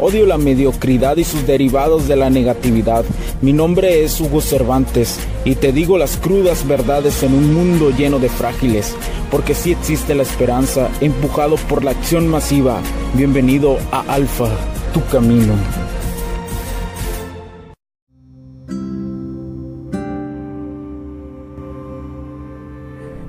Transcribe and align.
Odio 0.00 0.26
la 0.26 0.38
mediocridad 0.38 1.16
y 1.16 1.24
sus 1.24 1.44
derivados 1.44 2.06
de 2.06 2.14
la 2.14 2.30
negatividad. 2.30 3.04
Mi 3.42 3.52
nombre 3.52 4.04
es 4.04 4.20
Hugo 4.20 4.40
Cervantes 4.40 5.18
y 5.44 5.56
te 5.56 5.72
digo 5.72 5.98
las 5.98 6.16
crudas 6.16 6.68
verdades 6.68 7.24
en 7.24 7.34
un 7.34 7.52
mundo 7.52 7.90
lleno 7.90 8.20
de 8.20 8.28
frágiles, 8.28 8.94
porque 9.28 9.54
sí 9.54 9.72
existe 9.72 10.14
la 10.14 10.22
esperanza, 10.22 10.88
empujado 11.00 11.56
por 11.68 11.82
la 11.82 11.90
acción 11.90 12.28
masiva. 12.28 12.80
Bienvenido 13.14 13.76
a 13.90 14.02
Alfa, 14.02 14.46
tu 14.94 15.04
camino. 15.06 15.54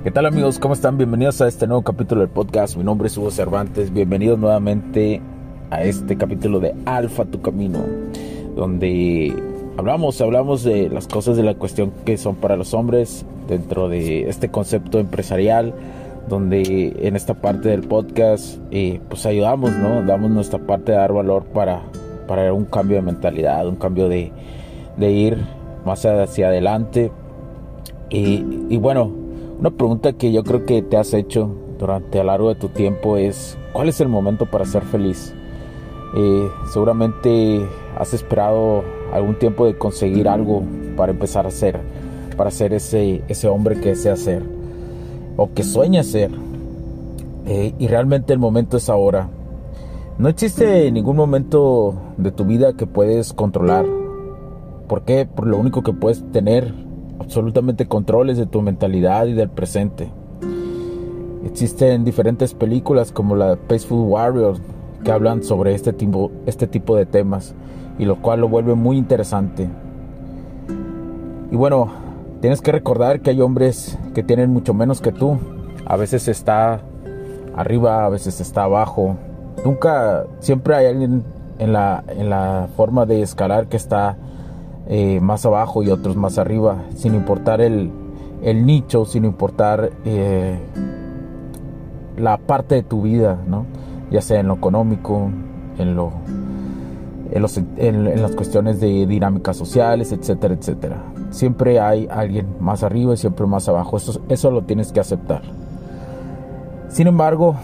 ¿Qué 0.04 0.12
tal 0.12 0.24
amigos? 0.24 0.60
¿Cómo 0.60 0.74
están? 0.74 0.96
Bienvenidos 0.96 1.40
a 1.40 1.48
este 1.48 1.66
nuevo 1.66 1.82
capítulo 1.82 2.20
del 2.20 2.30
podcast. 2.30 2.76
Mi 2.76 2.84
nombre 2.84 3.08
es 3.08 3.18
Hugo 3.18 3.32
Cervantes. 3.32 3.92
Bienvenidos 3.92 4.38
nuevamente 4.38 5.20
a 5.70 5.82
este 5.82 6.16
capítulo 6.16 6.60
de 6.60 6.74
Alfa 6.84 7.24
Tu 7.24 7.40
Camino, 7.40 7.78
donde 8.56 9.34
hablamos, 9.76 10.20
hablamos 10.20 10.64
de 10.64 10.88
las 10.88 11.06
cosas 11.06 11.36
de 11.36 11.42
la 11.42 11.54
cuestión 11.54 11.92
que 12.04 12.16
son 12.16 12.36
para 12.36 12.56
los 12.56 12.74
hombres 12.74 13.24
dentro 13.48 13.88
de 13.88 14.28
este 14.28 14.50
concepto 14.50 14.98
empresarial, 14.98 15.74
donde 16.28 16.96
en 17.00 17.16
esta 17.16 17.34
parte 17.34 17.68
del 17.68 17.82
podcast 17.82 18.58
eh, 18.70 19.00
pues 19.08 19.26
ayudamos, 19.26 19.72
¿no? 19.72 20.02
Damos 20.04 20.30
nuestra 20.30 20.58
parte 20.58 20.92
de 20.92 20.98
dar 20.98 21.12
valor 21.12 21.44
para, 21.44 21.82
para 22.26 22.52
un 22.52 22.64
cambio 22.64 22.96
de 22.96 23.02
mentalidad, 23.02 23.66
un 23.66 23.76
cambio 23.76 24.08
de, 24.08 24.32
de 24.96 25.10
ir 25.12 25.38
más 25.84 26.04
hacia 26.04 26.48
adelante. 26.48 27.10
Y, 28.10 28.44
y 28.68 28.76
bueno, 28.76 29.10
una 29.58 29.70
pregunta 29.70 30.12
que 30.12 30.32
yo 30.32 30.42
creo 30.42 30.64
que 30.66 30.82
te 30.82 30.96
has 30.96 31.14
hecho 31.14 31.54
durante 31.78 32.20
a 32.20 32.24
lo 32.24 32.30
largo 32.32 32.48
de 32.50 32.56
tu 32.56 32.68
tiempo 32.68 33.16
es, 33.16 33.56
¿cuál 33.72 33.88
es 33.88 34.00
el 34.00 34.08
momento 34.08 34.46
para 34.46 34.64
ser 34.64 34.82
feliz? 34.82 35.34
Eh, 36.14 36.50
seguramente 36.72 37.66
has 37.98 38.12
esperado 38.14 38.82
algún 39.12 39.38
tiempo 39.38 39.66
de 39.66 39.76
conseguir 39.76 40.28
algo 40.28 40.62
para 40.96 41.12
empezar 41.12 41.46
a 41.46 41.50
ser, 41.50 41.80
para 42.36 42.50
ser 42.50 42.72
ese, 42.74 43.22
ese 43.28 43.48
hombre 43.48 43.80
que 43.80 43.90
desea 43.90 44.16
ser 44.16 44.42
o 45.36 45.52
que 45.52 45.62
sueña 45.62 46.02
ser. 46.02 46.30
Eh, 47.46 47.74
y 47.78 47.88
realmente 47.88 48.32
el 48.32 48.38
momento 48.38 48.76
es 48.76 48.88
ahora. 48.88 49.28
No 50.18 50.28
existe 50.28 50.90
ningún 50.92 51.16
momento 51.16 51.94
de 52.18 52.30
tu 52.30 52.44
vida 52.44 52.74
que 52.74 52.86
puedes 52.86 53.32
controlar. 53.32 53.86
¿Por 54.86 55.02
qué? 55.02 55.26
Por 55.26 55.46
lo 55.46 55.56
único 55.56 55.82
que 55.82 55.92
puedes 55.92 56.22
tener 56.32 56.74
absolutamente 57.18 57.86
controles 57.86 58.36
de 58.36 58.46
tu 58.46 58.60
mentalidad 58.60 59.26
y 59.26 59.32
del 59.32 59.48
presente. 59.48 60.10
Existen 61.46 62.04
diferentes 62.04 62.52
películas 62.54 63.12
como 63.12 63.34
la 63.34 63.56
Peaceful 63.56 64.06
Warrior, 64.06 64.56
que 65.04 65.12
hablan 65.12 65.42
sobre 65.42 65.74
este 65.74 65.92
tipo, 65.92 66.30
este 66.46 66.66
tipo 66.66 66.96
de 66.96 67.06
temas 67.06 67.54
y 67.98 68.04
lo 68.04 68.20
cual 68.20 68.40
lo 68.40 68.48
vuelve 68.48 68.74
muy 68.74 68.96
interesante. 68.96 69.68
Y 71.50 71.56
bueno, 71.56 71.90
tienes 72.40 72.60
que 72.60 72.72
recordar 72.72 73.20
que 73.20 73.30
hay 73.30 73.40
hombres 73.40 73.98
que 74.14 74.22
tienen 74.22 74.50
mucho 74.50 74.72
menos 74.72 75.00
que 75.00 75.12
tú. 75.12 75.38
A 75.84 75.96
veces 75.96 76.28
está 76.28 76.80
arriba, 77.56 78.04
a 78.04 78.08
veces 78.08 78.40
está 78.40 78.64
abajo. 78.64 79.16
Nunca, 79.64 80.24
siempre 80.38 80.74
hay 80.74 80.86
alguien 80.86 81.24
en 81.58 81.72
la, 81.72 82.04
en 82.08 82.30
la 82.30 82.68
forma 82.76 83.04
de 83.04 83.22
escalar 83.22 83.66
que 83.66 83.76
está 83.76 84.16
eh, 84.88 85.20
más 85.20 85.44
abajo 85.44 85.82
y 85.82 85.90
otros 85.90 86.16
más 86.16 86.38
arriba, 86.38 86.78
sin 86.96 87.14
importar 87.14 87.60
el, 87.60 87.90
el 88.42 88.64
nicho, 88.64 89.04
sin 89.04 89.24
importar 89.24 89.90
eh, 90.04 90.58
la 92.16 92.38
parte 92.38 92.76
de 92.76 92.82
tu 92.82 93.02
vida, 93.02 93.38
¿no? 93.46 93.66
Ya 94.10 94.20
sea 94.20 94.40
en 94.40 94.48
lo 94.48 94.54
económico, 94.54 95.30
en, 95.78 95.94
lo, 95.94 96.12
en, 97.32 98.22
las 98.22 98.32
cuestiones 98.32 98.80
de 98.80 99.06
dinámicas 99.06 99.56
sociales, 99.56 100.12
etcétera, 100.12 100.54
etcétera. 100.54 101.02
Siempre 101.30 101.80
hay 101.80 102.08
alguien 102.10 102.46
más 102.60 102.82
arriba 102.82 103.14
y 103.14 103.16
siempre 103.16 103.46
más 103.46 103.68
abajo. 103.68 103.96
Eso, 103.96 104.20
eso 104.28 104.50
lo 104.50 104.62
tienes 104.62 104.92
que 104.92 105.00
aceptar. 105.00 105.42
Sin 106.88 107.06
embargo, 107.06 107.56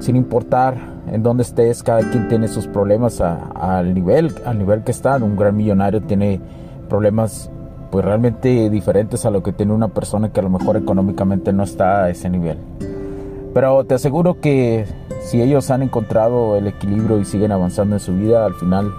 sin 0.00 0.16
importar 0.16 0.76
en 1.10 1.22
dónde 1.22 1.42
estés, 1.42 1.82
cada 1.82 2.00
quien 2.10 2.28
tiene 2.28 2.48
sus 2.48 2.66
problemas 2.66 3.20
al 3.20 3.94
nivel, 3.94 4.34
al 4.44 4.58
nivel 4.58 4.82
que 4.82 4.90
está. 4.90 5.16
Un 5.16 5.36
gran 5.36 5.56
millonario 5.56 6.02
tiene 6.02 6.40
problemas 6.88 7.50
pues 7.90 8.04
realmente 8.04 8.70
diferentes 8.70 9.26
a 9.26 9.30
lo 9.30 9.42
que 9.42 9.52
tiene 9.52 9.72
una 9.72 9.88
persona 9.88 10.32
que 10.32 10.40
a 10.40 10.42
lo 10.42 10.48
mejor 10.48 10.78
económicamente 10.78 11.52
no 11.52 11.62
está 11.62 12.04
a 12.04 12.10
ese 12.10 12.30
nivel. 12.30 12.58
Pero 13.52 13.84
te 13.84 13.94
aseguro 13.94 14.40
que 14.40 14.86
si 15.24 15.40
ellos 15.40 15.70
han 15.70 15.82
encontrado 15.82 16.56
el 16.56 16.66
equilibrio 16.66 17.20
y 17.20 17.24
siguen 17.24 17.52
avanzando 17.52 17.96
en 17.96 18.00
su 18.00 18.14
vida, 18.14 18.44
al 18.44 18.54
final 18.54 18.92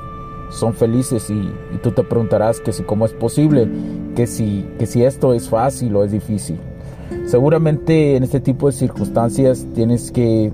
son 0.50 0.74
felices 0.74 1.30
y, 1.30 1.52
tú 1.82 1.92
te 1.92 2.04
preguntarás 2.04 2.60
que 2.60 2.72
si 2.72 2.84
cómo 2.84 3.06
es 3.06 3.14
posible, 3.14 3.68
que 4.16 4.28
si, 4.28 4.66
que 4.80 4.86
si 4.86 5.04
esto 5.04 5.34
es 5.34 5.50
fácil 5.50 5.96
o 5.96 6.04
es 6.04 6.12
difícil. 6.12 6.60
Seguramente 7.26 8.16
en 8.16 8.24
este 8.24 8.40
tipo 8.40 8.68
de 8.68 8.74
circunstancias 8.74 9.66
tienes 9.76 10.12
que 10.12 10.52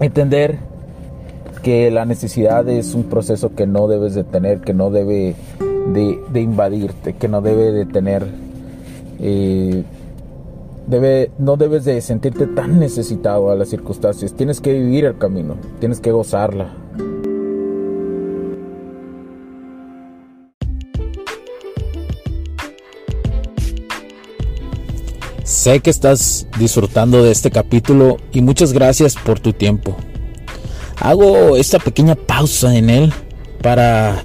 entender 0.00 0.58
que 1.62 1.90
la 1.90 2.04
necesidad 2.04 2.68
es 2.68 2.94
un 2.94 3.04
proceso 3.04 3.54
que 3.54 3.66
no 3.66 3.86
debes 3.86 4.14
de 4.14 4.24
tener, 4.24 4.60
que 4.60 4.72
no 4.72 4.90
debe 4.90 5.34
de, 5.92 6.40
invadirte, 6.40 7.14
que 7.14 7.28
no 7.28 7.40
debe 7.42 7.72
de 7.72 7.86
tener... 7.86 8.26
Eh, 9.20 9.84
no 11.38 11.56
debes 11.56 11.84
de 11.84 12.00
sentirte 12.00 12.46
tan 12.48 12.80
necesitado 12.80 13.50
a 13.50 13.54
las 13.54 13.68
circunstancias. 13.68 14.34
Tienes 14.34 14.60
que 14.60 14.72
vivir 14.72 15.04
el 15.04 15.16
camino, 15.18 15.56
tienes 15.78 16.00
que 16.00 16.10
gozarla. 16.10 16.74
Sé 25.44 25.80
que 25.80 25.90
estás 25.90 26.46
disfrutando 26.58 27.22
de 27.22 27.32
este 27.32 27.50
capítulo 27.50 28.16
y 28.32 28.40
muchas 28.40 28.72
gracias 28.72 29.14
por 29.14 29.40
tu 29.40 29.52
tiempo. 29.52 29.96
Hago 31.00 31.56
esta 31.56 31.78
pequeña 31.78 32.14
pausa 32.14 32.76
en 32.76 32.90
él 32.90 33.12
para 33.62 34.24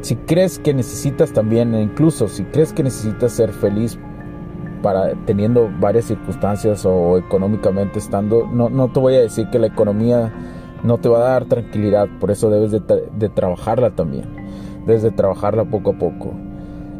si 0.00 0.16
crees 0.16 0.58
que 0.58 0.74
necesitas 0.74 1.32
también, 1.32 1.74
incluso 1.74 2.28
si 2.28 2.44
crees 2.44 2.72
que 2.72 2.82
necesitas 2.82 3.32
ser 3.32 3.52
feliz 3.52 3.98
para 4.82 5.14
teniendo 5.24 5.70
varias 5.80 6.04
circunstancias 6.04 6.84
o 6.84 7.18
económicamente 7.18 7.98
estando, 7.98 8.46
no, 8.46 8.68
no 8.68 8.88
te 8.92 9.00
voy 9.00 9.14
a 9.14 9.20
decir 9.20 9.48
que 9.50 9.58
la 9.58 9.66
economía 9.66 10.32
no 10.82 10.98
te 10.98 11.08
va 11.08 11.18
a 11.18 11.30
dar 11.30 11.44
tranquilidad, 11.46 12.08
por 12.20 12.30
eso 12.30 12.50
debes 12.50 12.70
de, 12.70 13.28
trabajarla 13.28 13.90
también, 13.90 14.26
debes 14.86 15.02
de 15.02 15.10
trabajarla 15.10 15.64
poco 15.64 15.90
a 15.90 15.98
poco, 15.98 16.32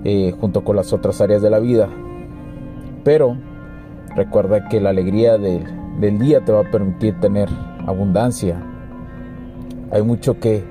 eh, 0.05 0.35
junto 0.41 0.65
con 0.65 0.77
las 0.77 0.93
otras 0.93 1.21
áreas 1.21 1.43
de 1.43 1.51
la 1.51 1.61
vida. 1.61 1.89
Pero 3.05 3.37
recuerda 4.17 4.69
que 4.69 4.81
la 4.81 4.91
alegría 4.91 5.39
del 5.39 6.19
día 6.19 6.45
te 6.45 6.53
va 6.53 6.63
a 6.63 6.71
permitir 6.71 7.21
tener 7.21 7.49
abundancia. 7.87 8.61
Hay 9.93 10.03
mucho 10.03 10.41
que, 10.41 10.65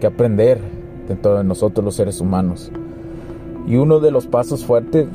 que 0.00 0.06
aprender 0.06 0.77
dentro 1.08 1.38
de 1.38 1.44
nosotros 1.44 1.84
los 1.84 1.94
seres 1.96 2.20
humanos. 2.20 2.70
Y 3.66 3.76
uno 3.76 4.00
de 4.00 4.10
los 4.10 4.26
pasos 4.26 4.64
fuertes 4.64 5.08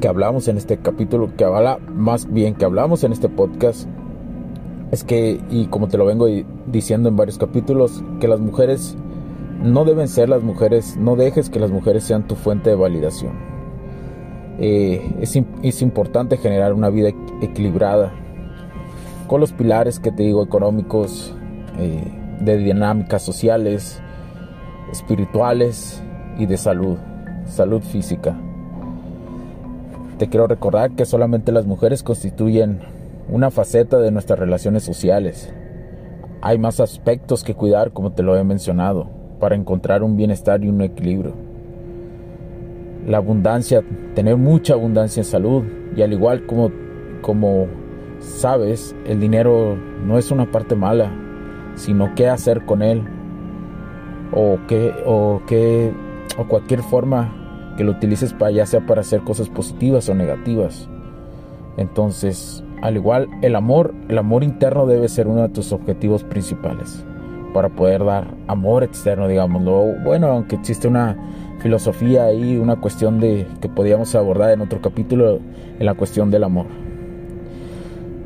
que 0.00 0.08
hablamos 0.08 0.48
en 0.48 0.56
este 0.56 0.78
capítulo, 0.78 1.30
que 1.36 1.44
habla 1.44 1.78
más 1.94 2.32
bien 2.32 2.54
que 2.54 2.64
hablamos 2.64 3.04
en 3.04 3.12
este 3.12 3.28
podcast, 3.28 3.88
es 4.92 5.04
que, 5.04 5.40
y 5.50 5.66
como 5.66 5.88
te 5.88 5.98
lo 5.98 6.06
vengo 6.06 6.26
diciendo 6.66 7.08
en 7.08 7.16
varios 7.16 7.38
capítulos, 7.38 8.02
que 8.20 8.28
las 8.28 8.40
mujeres 8.40 8.96
no 9.62 9.84
deben 9.84 10.08
ser 10.08 10.28
las 10.28 10.42
mujeres, 10.42 10.96
no 10.96 11.16
dejes 11.16 11.50
que 11.50 11.58
las 11.58 11.70
mujeres 11.70 12.04
sean 12.04 12.26
tu 12.26 12.34
fuente 12.34 12.70
de 12.70 12.76
validación. 12.76 13.32
Eh, 14.58 15.12
es, 15.20 15.82
importante 15.82 16.38
generar 16.38 16.72
una 16.72 16.88
vida 16.88 17.10
equilibrada 17.42 18.12
con 19.26 19.40
los 19.40 19.52
pilares 19.52 20.00
que 20.00 20.12
te 20.12 20.22
digo 20.22 20.42
económicos, 20.42 21.34
eh, 21.78 22.04
de 22.40 22.56
dinámicas 22.56 23.22
sociales, 23.22 24.00
espirituales 24.90 26.02
y 26.38 26.46
de 26.46 26.56
salud, 26.56 26.98
salud 27.46 27.80
física. 27.82 28.36
Te 30.18 30.28
quiero 30.28 30.46
recordar 30.46 30.92
que 30.92 31.04
solamente 31.04 31.52
las 31.52 31.66
mujeres 31.66 32.02
constituyen 32.02 32.80
una 33.28 33.50
faceta 33.50 33.98
de 33.98 34.10
nuestras 34.10 34.38
relaciones 34.38 34.82
sociales. 34.82 35.52
Hay 36.40 36.58
más 36.58 36.80
aspectos 36.80 37.44
que 37.44 37.54
cuidar, 37.54 37.92
como 37.92 38.12
te 38.12 38.22
lo 38.22 38.36
he 38.36 38.44
mencionado, 38.44 39.08
para 39.40 39.56
encontrar 39.56 40.02
un 40.02 40.16
bienestar 40.16 40.64
y 40.64 40.68
un 40.68 40.80
equilibrio. 40.80 41.34
La 43.06 43.18
abundancia, 43.18 43.82
tener 44.14 44.36
mucha 44.36 44.74
abundancia 44.74 45.20
en 45.20 45.24
salud 45.24 45.64
y 45.96 46.02
al 46.02 46.12
igual 46.12 46.46
como, 46.46 46.70
como 47.22 47.66
sabes, 48.20 48.94
el 49.06 49.20
dinero 49.20 49.76
no 50.04 50.18
es 50.18 50.30
una 50.30 50.50
parte 50.50 50.74
mala, 50.74 51.12
sino 51.74 52.14
qué 52.14 52.28
hacer 52.28 52.64
con 52.64 52.82
él 52.82 53.04
o 54.32 54.58
qué 54.68 54.92
o 55.06 55.40
qué 55.46 55.92
o 56.38 56.44
cualquier 56.48 56.82
forma 56.82 57.74
que 57.76 57.84
lo 57.84 57.92
utilices 57.92 58.32
para 58.32 58.50
ya 58.50 58.66
sea 58.66 58.86
para 58.86 59.02
hacer 59.02 59.20
cosas 59.22 59.48
positivas 59.48 60.08
o 60.08 60.14
negativas. 60.14 60.88
Entonces, 61.76 62.64
al 62.82 62.96
igual, 62.96 63.28
el 63.42 63.54
amor, 63.54 63.94
el 64.08 64.18
amor 64.18 64.42
interno 64.42 64.86
debe 64.86 65.08
ser 65.08 65.28
uno 65.28 65.42
de 65.42 65.48
tus 65.50 65.72
objetivos 65.72 66.24
principales 66.24 67.04
para 67.52 67.68
poder 67.68 68.04
dar 68.04 68.34
amor 68.48 68.82
externo, 68.82 69.28
digámoslo. 69.28 69.94
Bueno, 70.04 70.28
aunque 70.28 70.56
existe 70.56 70.88
una 70.88 71.16
filosofía 71.60 72.24
ahí, 72.24 72.56
una 72.56 72.76
cuestión 72.76 73.18
de 73.20 73.46
que 73.60 73.68
podríamos 73.68 74.14
abordar 74.14 74.50
en 74.50 74.60
otro 74.60 74.80
capítulo 74.80 75.40
en 75.78 75.86
la 75.86 75.94
cuestión 75.94 76.30
del 76.30 76.44
amor. 76.44 76.66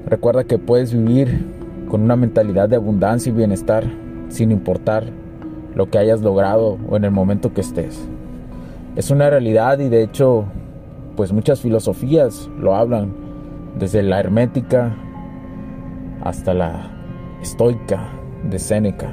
Recuerda 0.06 0.44
que 0.44 0.58
puedes 0.58 0.92
vivir 0.92 1.46
con 1.88 2.02
una 2.02 2.16
mentalidad 2.16 2.68
de 2.68 2.76
abundancia 2.76 3.30
y 3.30 3.34
bienestar 3.34 3.84
sin 4.28 4.50
importar 4.50 5.04
lo 5.74 5.90
que 5.90 5.98
hayas 5.98 6.20
logrado 6.20 6.78
o 6.88 6.96
en 6.96 7.04
el 7.04 7.10
momento 7.10 7.52
que 7.52 7.60
estés. 7.60 8.08
Es 8.96 9.10
una 9.10 9.30
realidad 9.30 9.78
y 9.78 9.88
de 9.88 10.02
hecho, 10.02 10.44
pues 11.16 11.32
muchas 11.32 11.60
filosofías 11.60 12.50
lo 12.58 12.74
hablan, 12.74 13.12
desde 13.78 14.02
la 14.02 14.18
hermética 14.18 14.96
hasta 16.22 16.54
la 16.54 16.90
estoica 17.40 18.08
de 18.48 18.58
Séneca. 18.58 19.12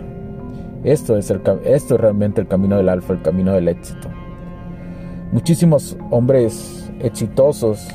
Esto 0.83 1.17
es, 1.17 1.29
el, 1.29 1.41
esto 1.63 1.95
es 1.95 2.01
realmente 2.01 2.41
el 2.41 2.47
camino 2.47 2.77
del 2.77 2.89
alfa, 2.89 3.13
el 3.13 3.21
camino 3.21 3.53
del 3.53 3.67
éxito. 3.67 4.09
Muchísimos 5.31 5.97
hombres 6.09 6.89
exitosos 6.99 7.87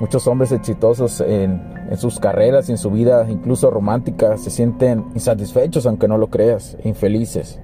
Muchos 0.00 0.26
hombres 0.26 0.50
exitosos 0.50 1.20
en, 1.20 1.60
sus 1.96 2.20
carreras 2.20 2.68
y 2.68 2.72
en 2.72 2.78
su 2.78 2.90
vida, 2.90 3.26
incluso 3.28 3.70
romántica, 3.70 4.36
se 4.36 4.50
sienten 4.50 5.06
insatisfechos, 5.14 5.86
aunque 5.86 6.08
no 6.08 6.18
lo 6.18 6.28
creas, 6.28 6.76
infelices. 6.84 7.60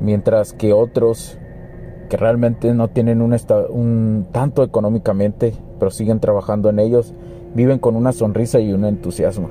Mientras 0.00 0.52
que 0.52 0.72
otros 0.72 1.38
que 2.08 2.16
realmente 2.16 2.72
no 2.74 2.88
tienen 2.88 3.20
un, 3.20 3.36
un 3.70 4.26
tanto 4.32 4.62
económicamente, 4.62 5.54
pero 5.78 5.90
siguen 5.90 6.20
trabajando 6.20 6.70
en 6.70 6.78
ellos, 6.78 7.14
viven 7.54 7.78
con 7.78 7.96
una 7.96 8.12
sonrisa 8.12 8.60
y 8.60 8.72
un 8.72 8.84
entusiasmo. 8.84 9.50